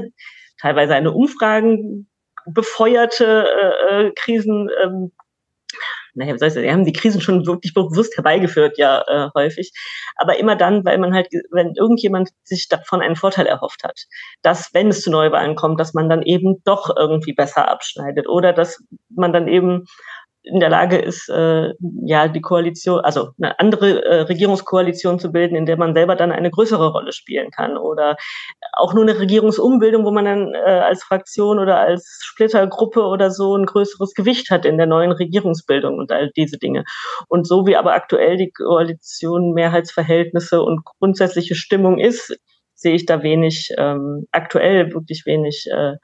[0.61, 2.09] teilweise eine Umfragen
[2.47, 5.13] befeuerte äh, äh, Krisen, ähm,
[6.15, 9.73] naja, was heißt das, die haben die Krisen schon wirklich bewusst herbeigeführt, ja, äh, häufig.
[10.17, 14.07] Aber immer dann, weil man halt, wenn irgendjemand sich davon einen Vorteil erhofft hat,
[14.43, 18.53] dass, wenn es zu Neuwahlen kommt, dass man dann eben doch irgendwie besser abschneidet oder
[18.53, 19.85] dass man dann eben
[20.43, 21.75] in der Lage ist, äh,
[22.05, 26.33] ja, die Koalition, also eine andere äh, Regierungskoalition zu bilden, in der man selber dann
[26.33, 27.77] eine größere Rolle spielen kann.
[27.77, 28.17] Oder
[28.73, 33.57] auch nur eine Regierungsumbildung, wo man dann äh, als Fraktion oder als Splittergruppe oder so
[33.57, 36.85] ein größeres Gewicht hat in der neuen Regierungsbildung und all diese Dinge.
[37.29, 42.35] Und so wie aber aktuell die Koalition Mehrheitsverhältnisse und grundsätzliche Stimmung ist,
[42.75, 45.97] sehe ich da wenig, ähm, aktuell wirklich wenig äh,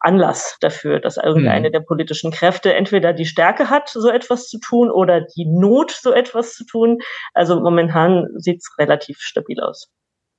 [0.00, 1.72] Anlass dafür, dass irgendeine mhm.
[1.72, 6.12] der politischen Kräfte entweder die Stärke hat, so etwas zu tun, oder die Not, so
[6.12, 6.98] etwas zu tun.
[7.34, 9.88] Also momentan sieht es relativ stabil aus.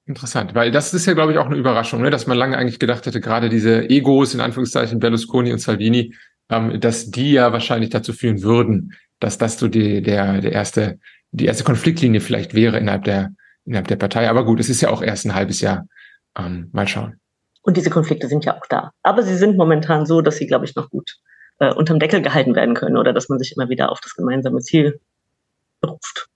[0.07, 2.09] Interessant, weil das ist ja, glaube ich, auch eine Überraschung, ne?
[2.09, 6.15] dass man lange eigentlich gedacht hätte, gerade diese Egos, in Anführungszeichen Berlusconi und Salvini,
[6.49, 10.97] ähm, dass die ja wahrscheinlich dazu führen würden, dass das so die, der, der erste,
[11.31, 13.29] die erste Konfliktlinie vielleicht wäre innerhalb der,
[13.63, 14.27] innerhalb der Partei.
[14.27, 15.85] Aber gut, es ist ja auch erst ein halbes Jahr.
[16.37, 17.20] Ähm, mal schauen.
[17.61, 18.91] Und diese Konflikte sind ja auch da.
[19.03, 21.17] Aber sie sind momentan so, dass sie, glaube ich, noch gut
[21.59, 24.59] äh, unterm Deckel gehalten werden können oder dass man sich immer wieder auf das gemeinsame
[24.59, 24.99] Ziel
[25.79, 26.27] beruft.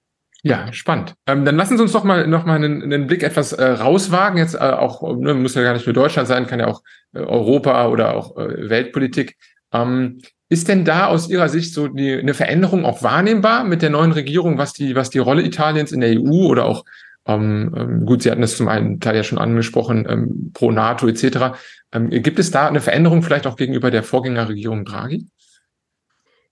[0.44, 1.16] Ja, spannend.
[1.26, 4.38] Ähm, dann lassen Sie uns doch mal noch mal einen, einen Blick etwas äh, rauswagen.
[4.38, 6.84] Jetzt äh, auch ne, muss ja gar nicht nur Deutschland sein, kann ja auch
[7.14, 9.38] äh, Europa oder auch äh, Weltpolitik.
[9.74, 13.90] Ähm, ist denn da aus Ihrer Sicht so die, eine Veränderung auch wahrnehmbar mit der
[13.90, 16.86] neuen Regierung, was die was die Rolle Italiens in der EU oder auch
[17.28, 21.08] ähm, ähm, gut, Sie hatten es zum einen Teil ja schon angesprochen, ähm, pro NATO
[21.08, 21.58] etc.
[21.92, 25.28] Ähm, gibt es da eine Veränderung vielleicht auch gegenüber der Vorgängerregierung Draghi?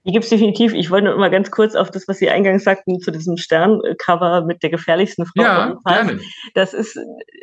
[0.05, 0.73] Die gibt es definitiv.
[0.73, 4.43] Ich wollte nur mal ganz kurz auf das, was Sie eingangs sagten, zu diesem Sterncover
[4.43, 5.43] mit der gefährlichsten Frau.
[5.43, 6.19] Ja, gerne.
[6.55, 6.99] Das ist,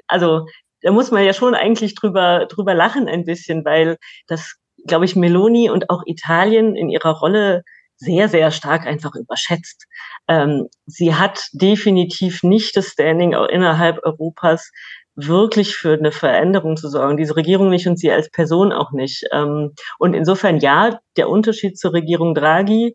[0.09, 0.47] also,
[0.83, 5.17] da muss man ja schon eigentlich drüber, drüber lachen ein bisschen, weil das, glaube ich,
[5.17, 7.63] Meloni und auch Italien in ihrer Rolle
[8.01, 9.87] sehr, sehr stark einfach überschätzt.
[10.27, 14.71] Ähm, sie hat definitiv nicht das Standing auch innerhalb Europas,
[15.17, 17.19] wirklich für eine Veränderung zu sorgen.
[17.19, 19.25] Diese Regierung nicht und sie als Person auch nicht.
[19.33, 22.95] Ähm, und insofern ja, der Unterschied zur Regierung Draghi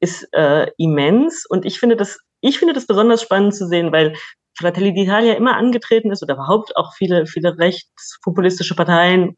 [0.00, 1.44] ist äh, immens.
[1.48, 4.14] Und ich finde das, ich finde das besonders spannend zu sehen, weil
[4.56, 9.36] Fratelli d'Italia immer angetreten ist oder überhaupt auch viele, viele rechtspopulistische Parteien,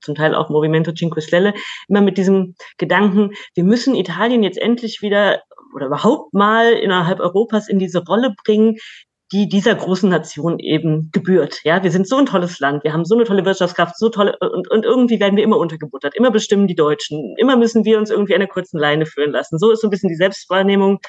[0.00, 1.54] zum Teil auch Movimento Cinque Stelle,
[1.88, 5.42] immer mit diesem Gedanken, wir müssen Italien jetzt endlich wieder
[5.74, 8.76] oder überhaupt mal innerhalb Europas in diese Rolle bringen,
[9.32, 11.60] die dieser großen Nation eben gebührt.
[11.64, 14.36] Ja, wir sind so ein tolles Land, wir haben so eine tolle Wirtschaftskraft, so tolle
[14.38, 18.10] und, und irgendwie werden wir immer untergebuttert, immer bestimmen die Deutschen, immer müssen wir uns
[18.10, 19.58] irgendwie einer kurzen Leine führen lassen.
[19.58, 21.00] So ist so ein bisschen die Selbstwahrnehmung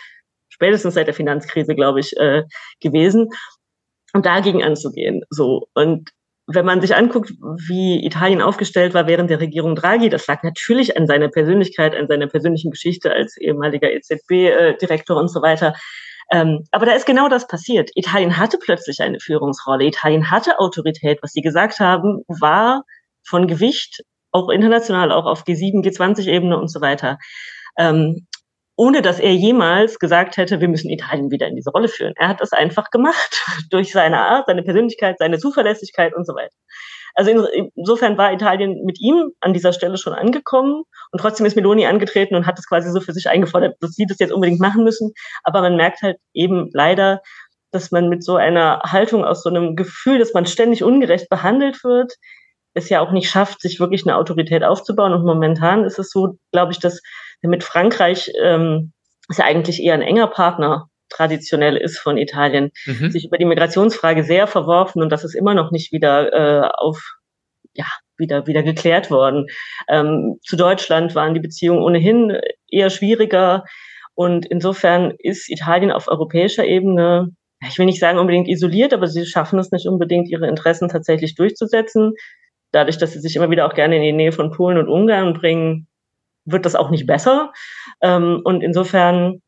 [0.50, 2.44] spätestens seit der Finanzkrise, glaube ich, äh,
[2.82, 3.30] gewesen.
[4.14, 5.22] Und dagegen anzugehen.
[5.30, 6.10] So und
[6.48, 7.32] wenn man sich anguckt,
[7.68, 12.08] wie Italien aufgestellt war während der Regierung Draghi, das lag natürlich an seiner Persönlichkeit, an
[12.08, 15.76] seiner persönlichen Geschichte als ehemaliger EZB-Direktor und so weiter.
[16.32, 17.92] Ähm, aber da ist genau das passiert.
[17.96, 19.86] Italien hatte plötzlich eine Führungsrolle.
[19.86, 21.20] Italien hatte Autorität.
[21.22, 22.84] Was sie gesagt haben, war
[23.26, 27.18] von Gewicht, auch international, auch auf G7, G20-Ebene und so weiter.
[27.78, 28.28] Ähm,
[28.78, 32.14] ohne dass er jemals gesagt hätte, wir müssen Italien wieder in diese Rolle führen.
[32.16, 36.56] Er hat das einfach gemacht durch seine Art, seine Persönlichkeit, seine Zuverlässigkeit und so weiter.
[37.16, 41.88] Also insofern war Italien mit ihm an dieser Stelle schon angekommen und trotzdem ist Meloni
[41.88, 44.84] angetreten und hat es quasi so für sich eingefordert, dass sie das jetzt unbedingt machen
[44.84, 45.14] müssen.
[45.44, 47.22] Aber man merkt halt eben leider,
[47.72, 51.84] dass man mit so einer Haltung aus so einem Gefühl, dass man ständig ungerecht behandelt
[51.84, 52.14] wird,
[52.78, 55.14] es ja auch nicht schafft, sich wirklich eine Autorität aufzubauen.
[55.14, 57.02] Und momentan ist es so, glaube ich, dass
[57.42, 58.94] mit Frankreich ähm,
[59.30, 63.12] ist ja eigentlich eher ein enger Partner traditionell ist von Italien, mhm.
[63.12, 67.02] sich über die Migrationsfrage sehr verworfen und das ist immer noch nicht wieder äh, auf
[67.74, 67.86] ja
[68.18, 69.48] wieder wieder geklärt worden.
[69.88, 72.38] Ähm, zu Deutschland waren die Beziehungen ohnehin
[72.70, 73.64] eher schwieriger
[74.16, 77.30] und insofern ist Italien auf europäischer Ebene
[77.68, 81.36] ich will nicht sagen unbedingt isoliert, aber sie schaffen es nicht unbedingt, ihre Interessen tatsächlich
[81.36, 82.14] durchzusetzen.
[82.72, 85.34] Dadurch, dass sie sich immer wieder auch gerne in die Nähe von Polen und Ungarn
[85.34, 85.88] bringen,
[86.46, 87.52] wird das auch nicht besser.
[88.02, 89.42] Ähm, und insofern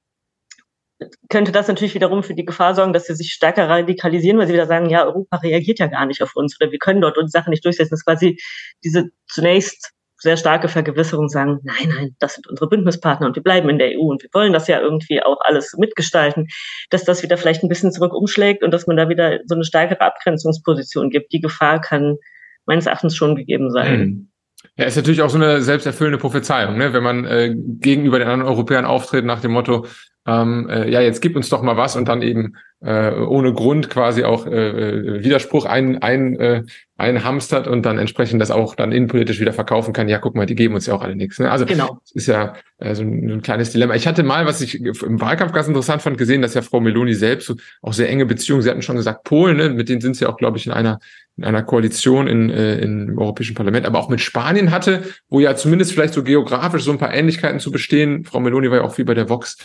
[1.30, 4.54] könnte das natürlich wiederum für die Gefahr sorgen, dass sie sich stärker radikalisieren, weil sie
[4.54, 7.42] wieder sagen, ja, Europa reagiert ja gar nicht auf uns oder wir können dort unsere
[7.42, 7.92] Sachen nicht durchsetzen.
[7.92, 8.38] Das ist quasi
[8.84, 13.70] diese zunächst sehr starke Vergewisserung sagen, nein, nein, das sind unsere Bündnispartner und wir bleiben
[13.70, 16.48] in der EU und wir wollen das ja irgendwie auch alles mitgestalten,
[16.90, 19.64] dass das wieder vielleicht ein bisschen zurück umschlägt und dass man da wieder so eine
[19.64, 21.32] stärkere Abgrenzungsposition gibt.
[21.32, 22.18] Die Gefahr kann
[22.66, 24.00] meines Erachtens schon gegeben sein.
[24.00, 24.30] Mhm.
[24.78, 26.94] Ja, ist natürlich auch so eine selbsterfüllende Prophezeiung, ne?
[26.94, 29.86] wenn man äh, gegenüber den anderen Europäern auftritt nach dem Motto,
[30.30, 33.90] ähm, äh, ja, jetzt gib uns doch mal was und dann eben äh, ohne Grund
[33.90, 36.64] quasi auch äh, äh, Widerspruch ein, ein, äh,
[36.98, 40.08] einhamstert und dann entsprechend das auch dann innenpolitisch wieder verkaufen kann.
[40.08, 41.40] Ja, guck mal, die geben uns ja auch alle nichts.
[41.40, 41.50] Ne?
[41.50, 42.00] Also genau.
[42.02, 43.96] das ist ja äh, so ein, ein, kleines Dilemma.
[43.96, 47.16] Ich hatte mal, was ich im Wahlkampf ganz interessant fand, gesehen, dass ja Frau Meloni
[47.16, 49.70] selbst so auch sehr enge Beziehungen, sie hatten schon gesagt, Polen, ne?
[49.70, 51.00] mit denen sind sie auch, glaube ich, in einer
[51.38, 55.56] in einer Koalition in, äh, im Europäischen Parlament, aber auch mit Spanien hatte, wo ja
[55.56, 58.26] zumindest vielleicht so geografisch so ein paar Ähnlichkeiten zu bestehen.
[58.26, 59.58] Frau Meloni war ja auch viel bei der Vox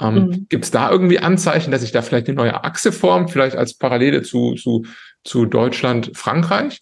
[0.00, 0.46] ähm, mhm.
[0.48, 3.74] Gibt es da irgendwie Anzeichen, dass sich da vielleicht eine neue Achse formt, vielleicht als
[3.74, 4.84] Parallele zu, zu,
[5.24, 6.80] zu Deutschland, Frankreich?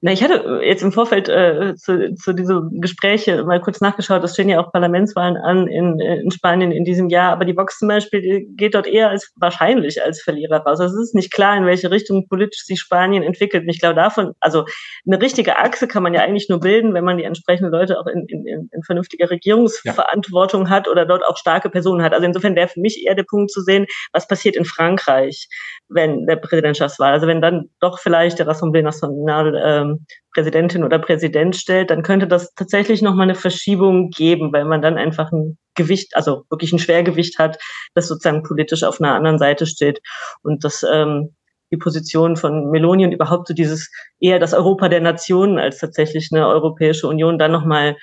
[0.00, 4.22] Na, ich hatte jetzt im Vorfeld äh, zu, zu diesem Gespräche mal kurz nachgeschaut.
[4.22, 7.78] Es stehen ja auch Parlamentswahlen an in, in Spanien in diesem Jahr, aber die Vox
[7.78, 10.78] zum Beispiel geht dort eher als wahrscheinlich als Verlierer raus.
[10.80, 13.64] Also es ist nicht klar, in welche Richtung politisch sich Spanien entwickelt.
[13.64, 14.66] Und ich glaube davon, also
[15.04, 18.06] eine richtige Achse kann man ja eigentlich nur bilden, wenn man die entsprechenden Leute auch
[18.06, 20.70] in, in, in vernünftiger Regierungsverantwortung ja.
[20.70, 22.12] hat oder dort auch starke Personen hat.
[22.12, 25.48] Also insofern wäre für mich eher der Punkt zu sehen, was passiert in Frankreich,
[25.88, 29.87] wenn der Präsidentschaftswahl, also wenn dann doch vielleicht der Assemblée Nationale ähm,
[30.34, 34.96] Präsidentin oder Präsident stellt, dann könnte das tatsächlich nochmal eine Verschiebung geben, weil man dann
[34.96, 37.58] einfach ein Gewicht, also wirklich ein Schwergewicht hat,
[37.94, 40.00] das sozusagen politisch auf einer anderen Seite steht.
[40.42, 41.34] Und das ähm,
[41.70, 46.30] die Position von Meloni und überhaupt so dieses eher das Europa der Nationen als tatsächlich
[46.32, 47.96] eine Europäische Union dann nochmal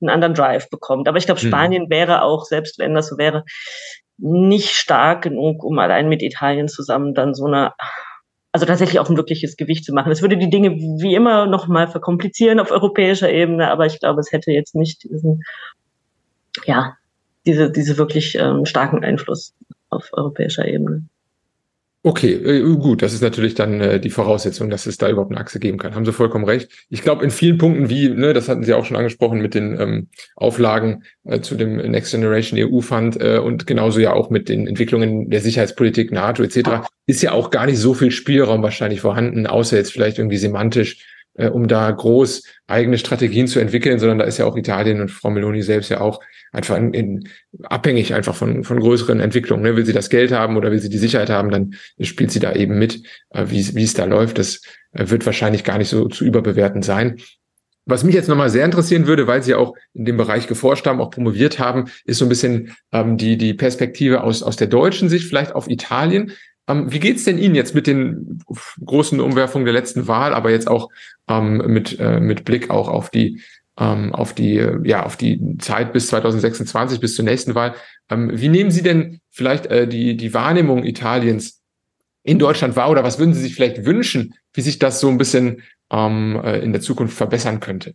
[0.00, 1.08] einen anderen Drive bekommt.
[1.08, 1.48] Aber ich glaube, hm.
[1.48, 1.90] Spanien mhm.
[1.90, 3.44] wäre auch, selbst wenn das so wäre,
[4.18, 7.72] nicht stark genug, um allein mit Italien zusammen dann so eine,
[8.58, 10.10] also tatsächlich auch ein wirkliches Gewicht zu machen.
[10.10, 14.20] Es würde die Dinge wie immer noch mal verkomplizieren auf europäischer Ebene, aber ich glaube,
[14.20, 15.42] es hätte jetzt nicht diesen,
[16.64, 16.94] ja,
[17.46, 19.54] diese, diese wirklich ähm, starken Einfluss
[19.90, 21.04] auf europäischer Ebene.
[22.08, 25.38] Okay, äh, gut, das ist natürlich dann äh, die Voraussetzung, dass es da überhaupt eine
[25.38, 25.94] Achse geben kann.
[25.94, 26.70] Haben Sie vollkommen recht.
[26.88, 29.78] Ich glaube, in vielen Punkten, wie, ne, das hatten Sie auch schon angesprochen mit den
[29.78, 34.48] ähm, Auflagen äh, zu dem Next Generation EU Fund äh, und genauso ja auch mit
[34.48, 39.02] den Entwicklungen der Sicherheitspolitik, NATO etc., ist ja auch gar nicht so viel Spielraum wahrscheinlich
[39.02, 41.04] vorhanden, außer jetzt vielleicht irgendwie semantisch
[41.38, 45.10] äh, um da groß eigene Strategien zu entwickeln, sondern da ist ja auch Italien und
[45.10, 46.20] Frau Meloni selbst ja auch
[46.52, 47.28] einfach in, in,
[47.62, 49.62] abhängig einfach von, von größeren Entwicklungen.
[49.62, 49.76] Ne?
[49.76, 52.52] Will sie das Geld haben oder will sie die Sicherheit haben, dann spielt sie da
[52.52, 54.38] eben mit, äh, wie, es da läuft.
[54.38, 54.60] Das
[54.92, 57.16] äh, wird wahrscheinlich gar nicht so zu überbewerten sein.
[57.86, 61.00] Was mich jetzt nochmal sehr interessieren würde, weil Sie auch in dem Bereich geforscht haben,
[61.00, 65.08] auch promoviert haben, ist so ein bisschen ähm, die, die Perspektive aus, aus der deutschen
[65.08, 66.32] Sicht, vielleicht auf Italien.
[66.68, 68.40] Ähm, wie geht's denn Ihnen jetzt mit den
[68.84, 70.90] großen Umwerfungen der letzten Wahl, aber jetzt auch
[71.26, 73.40] ähm, mit, äh, mit Blick auch auf die,
[73.78, 77.74] ähm, auf die, ja, auf die Zeit bis 2026, bis zur nächsten Wahl?
[78.10, 81.62] Ähm, wie nehmen Sie denn vielleicht äh, die, die Wahrnehmung Italiens
[82.22, 85.18] in Deutschland wahr oder was würden Sie sich vielleicht wünschen, wie sich das so ein
[85.18, 87.94] bisschen äh, in der Zukunft verbessern könnte?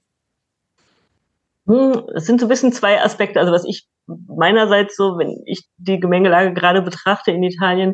[1.67, 3.39] Hm, es sind so ein bisschen zwei Aspekte.
[3.39, 7.93] Also was ich meinerseits so, wenn ich die Gemengelage gerade betrachte in Italien,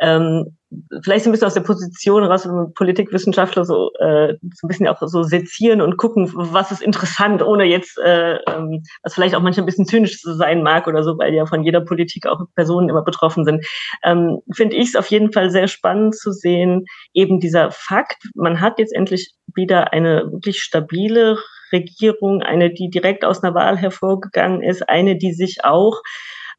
[0.00, 0.56] ähm,
[1.02, 5.00] vielleicht so ein bisschen aus der Position raus, Politikwissenschaftler so, äh, so ein bisschen auch
[5.00, 9.64] so sezieren und gucken, was ist interessant, ohne jetzt, äh, ähm, was vielleicht auch manchmal
[9.64, 13.04] ein bisschen zynisch sein mag oder so, weil ja von jeder Politik auch Personen immer
[13.04, 13.64] betroffen sind.
[14.02, 18.60] Ähm, Finde ich es auf jeden Fall sehr spannend zu sehen, eben dieser Fakt, man
[18.60, 21.38] hat jetzt endlich wieder eine wirklich stabile
[21.72, 26.02] Regierung, eine, die direkt aus einer Wahl hervorgegangen ist, eine, die sich auch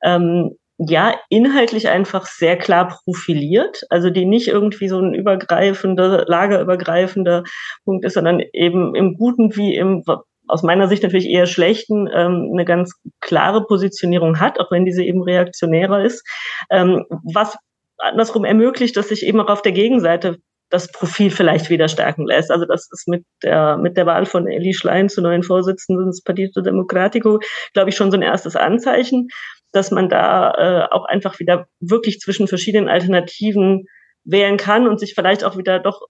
[0.04, 7.44] ähm, ja, inhaltlich einfach sehr klar profiliert, also die nicht irgendwie so ein übergreifender, lagerübergreifender
[7.86, 10.04] Punkt ist, sondern eben im Guten wie im
[10.48, 15.04] aus meiner Sicht natürlich eher schlechten ähm, eine ganz klare Positionierung hat, auch wenn diese
[15.04, 16.24] eben reaktionärer ist,
[16.70, 17.58] ähm, was
[17.98, 20.38] andersrum ermöglicht, dass sich eben auch auf der Gegenseite
[20.70, 22.52] das Profil vielleicht wieder stärken lässt.
[22.52, 26.24] Also das ist mit der, mit der Wahl von Elie Schlein zur neuen Vorsitzenden des
[26.24, 27.40] Partito Democratico,
[27.74, 29.28] glaube ich, schon so ein erstes Anzeichen
[29.76, 33.86] dass man da äh, auch einfach wieder wirklich zwischen verschiedenen Alternativen
[34.24, 36.02] wählen kann und sich vielleicht auch wieder doch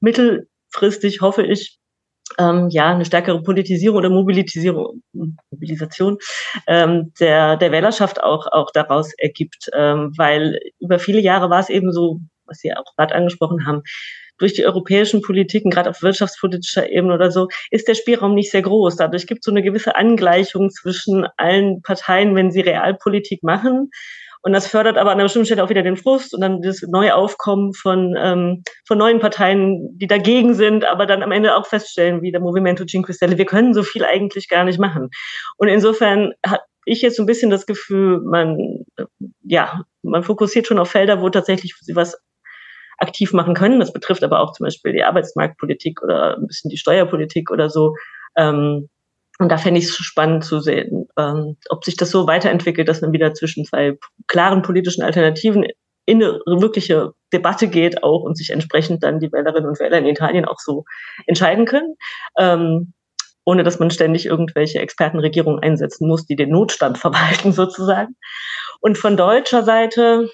[0.00, 1.78] mittelfristig, hoffe ich,
[2.38, 5.02] ähm, ja, eine stärkere Politisierung oder Mobilisierung,
[5.50, 6.18] Mobilisation
[6.66, 9.68] ähm, der, der Wählerschaft auch, auch daraus ergibt.
[9.74, 13.82] Ähm, weil über viele Jahre war es eben so, was Sie auch gerade angesprochen haben,
[14.38, 18.62] durch die europäischen Politiken, gerade auf wirtschaftspolitischer Ebene oder so, ist der Spielraum nicht sehr
[18.62, 18.96] groß.
[18.96, 23.90] Dadurch gibt es so eine gewisse Angleichung zwischen allen Parteien, wenn sie Realpolitik machen.
[24.42, 26.82] Und das fördert aber an einer bestimmten Stelle auch wieder den Frust und dann das
[26.82, 32.22] Neuaufkommen von, ähm, von neuen Parteien, die dagegen sind, aber dann am Ende auch feststellen,
[32.22, 35.10] wie der Movimento Cinque Stelle, wir können so viel eigentlich gar nicht machen.
[35.56, 38.84] Und insofern hat ich jetzt so ein bisschen das Gefühl, man,
[39.42, 42.16] ja, man fokussiert schon auf Felder, wo tatsächlich was
[42.98, 43.80] aktiv machen können.
[43.80, 47.94] Das betrifft aber auch zum Beispiel die Arbeitsmarktpolitik oder ein bisschen die Steuerpolitik oder so.
[48.36, 48.88] Ähm,
[49.38, 53.02] Und da fände ich es spannend zu sehen, ähm, ob sich das so weiterentwickelt, dass
[53.02, 55.66] man wieder zwischen zwei klaren politischen Alternativen
[56.06, 60.06] in eine wirkliche Debatte geht auch und sich entsprechend dann die Wählerinnen und Wähler in
[60.06, 60.84] Italien auch so
[61.26, 61.96] entscheiden können,
[62.38, 62.94] ähm,
[63.44, 68.16] ohne dass man ständig irgendwelche Expertenregierungen einsetzen muss, die den Notstand verwalten sozusagen.
[68.80, 70.30] Und von deutscher Seite,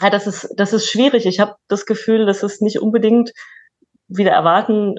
[0.00, 1.26] ja, das ist das ist schwierig.
[1.26, 3.32] Ich habe das Gefühl, dass es nicht unbedingt
[4.08, 4.96] wieder erwarten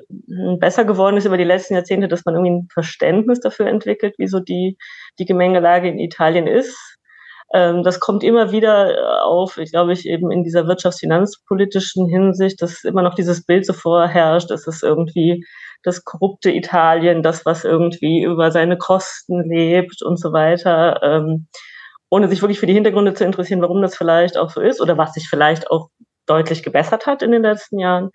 [0.60, 4.28] besser geworden ist über die letzten Jahrzehnte, dass man irgendwie ein Verständnis dafür entwickelt, wie
[4.28, 4.78] so die
[5.20, 6.96] die Gemengelage in Italien ist
[7.54, 12.62] ähm, das kommt immer wieder äh, auf, ich glaube, ich eben in dieser wirtschaftsfinanzpolitischen Hinsicht,
[12.62, 15.46] dass immer noch dieses Bild so vorherrscht, dass es irgendwie
[15.84, 21.48] das korrupte Italien, das, was irgendwie über seine Kosten lebt und so weiter, ähm,
[22.16, 24.98] ohne sich wirklich für die Hintergründe zu interessieren, warum das vielleicht auch so ist oder
[24.98, 25.90] was sich vielleicht auch
[26.26, 28.10] deutlich gebessert hat in den letzten Jahren.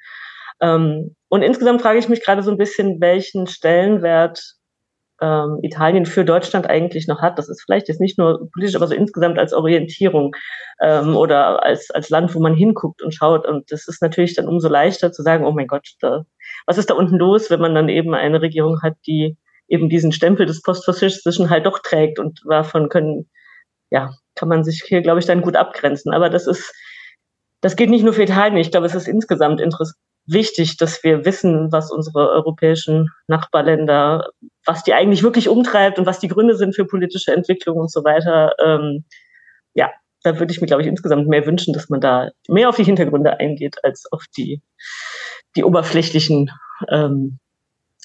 [0.63, 4.55] Ähm, und insgesamt frage ich mich gerade so ein bisschen, welchen Stellenwert
[5.21, 7.39] ähm, Italien für Deutschland eigentlich noch hat.
[7.39, 10.35] Das ist vielleicht jetzt nicht nur politisch, aber so insgesamt als Orientierung
[10.81, 13.47] ähm, oder als, als Land, wo man hinguckt und schaut.
[13.47, 16.25] Und das ist natürlich dann umso leichter zu sagen, oh mein Gott, da,
[16.65, 19.37] was ist da unten los, wenn man dann eben eine Regierung hat, die
[19.69, 23.29] eben diesen Stempel des Postfaschistischen halt doch trägt und davon können,
[23.91, 26.13] ja, kann man sich hier, glaube ich, dann gut abgrenzen.
[26.13, 26.73] Aber das ist,
[27.61, 28.57] das geht nicht nur für Italien.
[28.57, 29.61] Ich glaube, es ist insgesamt
[30.27, 34.31] wichtig, dass wir wissen, was unsere europäischen Nachbarländer,
[34.65, 38.05] was die eigentlich wirklich umtreibt und was die Gründe sind für politische Entwicklung und so
[38.05, 38.55] weiter.
[38.63, 39.05] Ähm,
[39.75, 39.91] ja,
[40.23, 42.85] da würde ich mir, glaube ich, insgesamt mehr wünschen, dass man da mehr auf die
[42.85, 44.63] Hintergründe eingeht, als auf die,
[45.57, 46.51] die oberflächlichen,
[46.89, 47.39] ähm,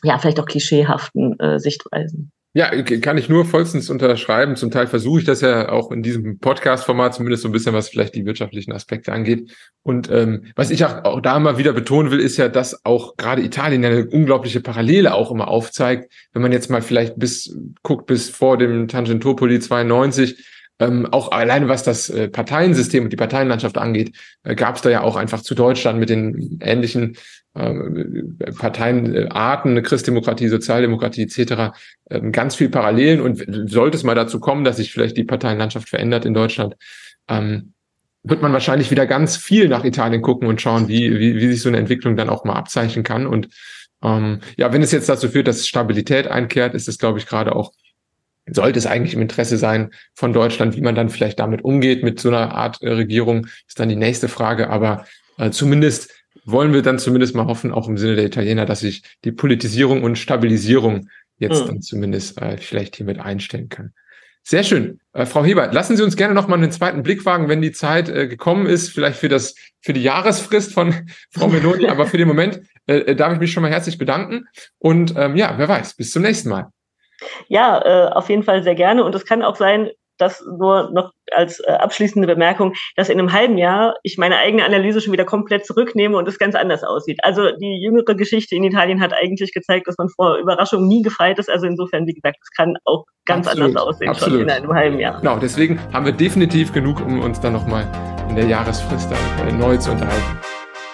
[0.04, 2.32] ja, vielleicht auch klischeehaften äh, Sichtweisen.
[2.57, 4.55] Ja, kann ich nur vollstens unterschreiben.
[4.55, 7.89] Zum Teil versuche ich das ja auch in diesem Podcast-Format, zumindest so ein bisschen, was
[7.89, 9.51] vielleicht die wirtschaftlichen Aspekte angeht.
[9.83, 13.17] Und ähm, was ich auch, auch da mal wieder betonen will, ist ja, dass auch
[13.17, 16.09] gerade Italien eine unglaubliche Parallele auch immer aufzeigt.
[16.31, 21.67] Wenn man jetzt mal vielleicht bis guckt bis vor dem Tangentopoli 92, ähm, auch alleine
[21.67, 25.41] was das äh, Parteiensystem und die Parteienlandschaft angeht, äh, gab es da ja auch einfach
[25.41, 27.17] zu Deutschland mit den ähnlichen
[27.53, 27.73] äh,
[28.57, 31.77] Parteienarten, eine Christdemokratie, Sozialdemokratie etc.
[32.09, 35.88] Äh, ganz viel Parallelen und sollte es mal dazu kommen, dass sich vielleicht die Parteienlandschaft
[35.88, 36.75] verändert in Deutschland,
[37.29, 37.73] ähm,
[38.23, 41.61] wird man wahrscheinlich wieder ganz viel nach Italien gucken und schauen, wie, wie, wie sich
[41.61, 43.27] so eine Entwicklung dann auch mal abzeichnen kann.
[43.27, 43.49] Und
[44.03, 47.55] ähm, ja, wenn es jetzt dazu führt, dass Stabilität einkehrt, ist es, glaube ich, gerade
[47.55, 47.71] auch
[48.47, 52.19] sollte es eigentlich im Interesse sein von Deutschland, wie man dann vielleicht damit umgeht mit
[52.19, 54.69] so einer Art äh, Regierung, ist dann die nächste Frage.
[54.69, 55.05] Aber
[55.38, 56.12] äh, zumindest
[56.45, 60.03] wollen wir dann zumindest mal hoffen, auch im Sinne der Italiener, dass sich die Politisierung
[60.03, 61.67] und Stabilisierung jetzt mhm.
[61.67, 63.93] dann zumindest äh, vielleicht hiermit einstellen kann.
[64.47, 64.99] Sehr schön.
[65.13, 67.71] Äh, Frau Hebert, lassen Sie uns gerne noch mal einen zweiten Blick wagen, wenn die
[67.71, 70.93] Zeit äh, gekommen ist, vielleicht für das, für die Jahresfrist von
[71.31, 74.45] Frau Meloni, aber für den Moment äh, äh, darf ich mich schon mal herzlich bedanken.
[74.77, 76.69] Und ähm, ja, wer weiß, bis zum nächsten Mal.
[77.47, 79.04] Ja, äh, auf jeden Fall sehr gerne.
[79.04, 83.34] Und es kann auch sein, dass nur noch als äh, abschließende Bemerkung, dass in einem
[83.34, 87.19] halben Jahr ich meine eigene Analyse schon wieder komplett zurücknehme und es ganz anders aussieht.
[87.23, 91.39] Also die jüngere Geschichte in Italien hat eigentlich gezeigt, dass man vor Überraschungen nie gefeit
[91.39, 91.49] ist.
[91.49, 93.69] Also insofern, wie gesagt, es kann auch ganz Absolut.
[93.69, 94.39] anders aussehen Absolut.
[94.39, 95.19] schon in einem halben Jahr.
[95.19, 97.86] Genau, deswegen haben wir definitiv genug, um uns dann nochmal
[98.30, 100.39] in der Jahresfrist dann, neu zu unterhalten.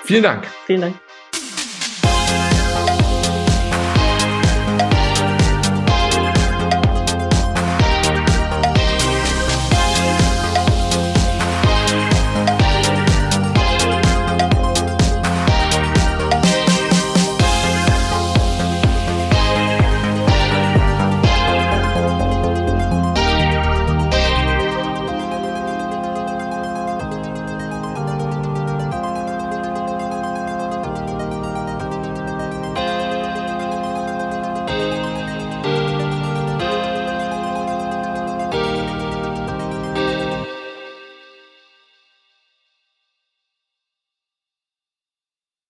[0.03, 0.47] Vielen Dank.
[0.65, 1.10] Vielen Dank.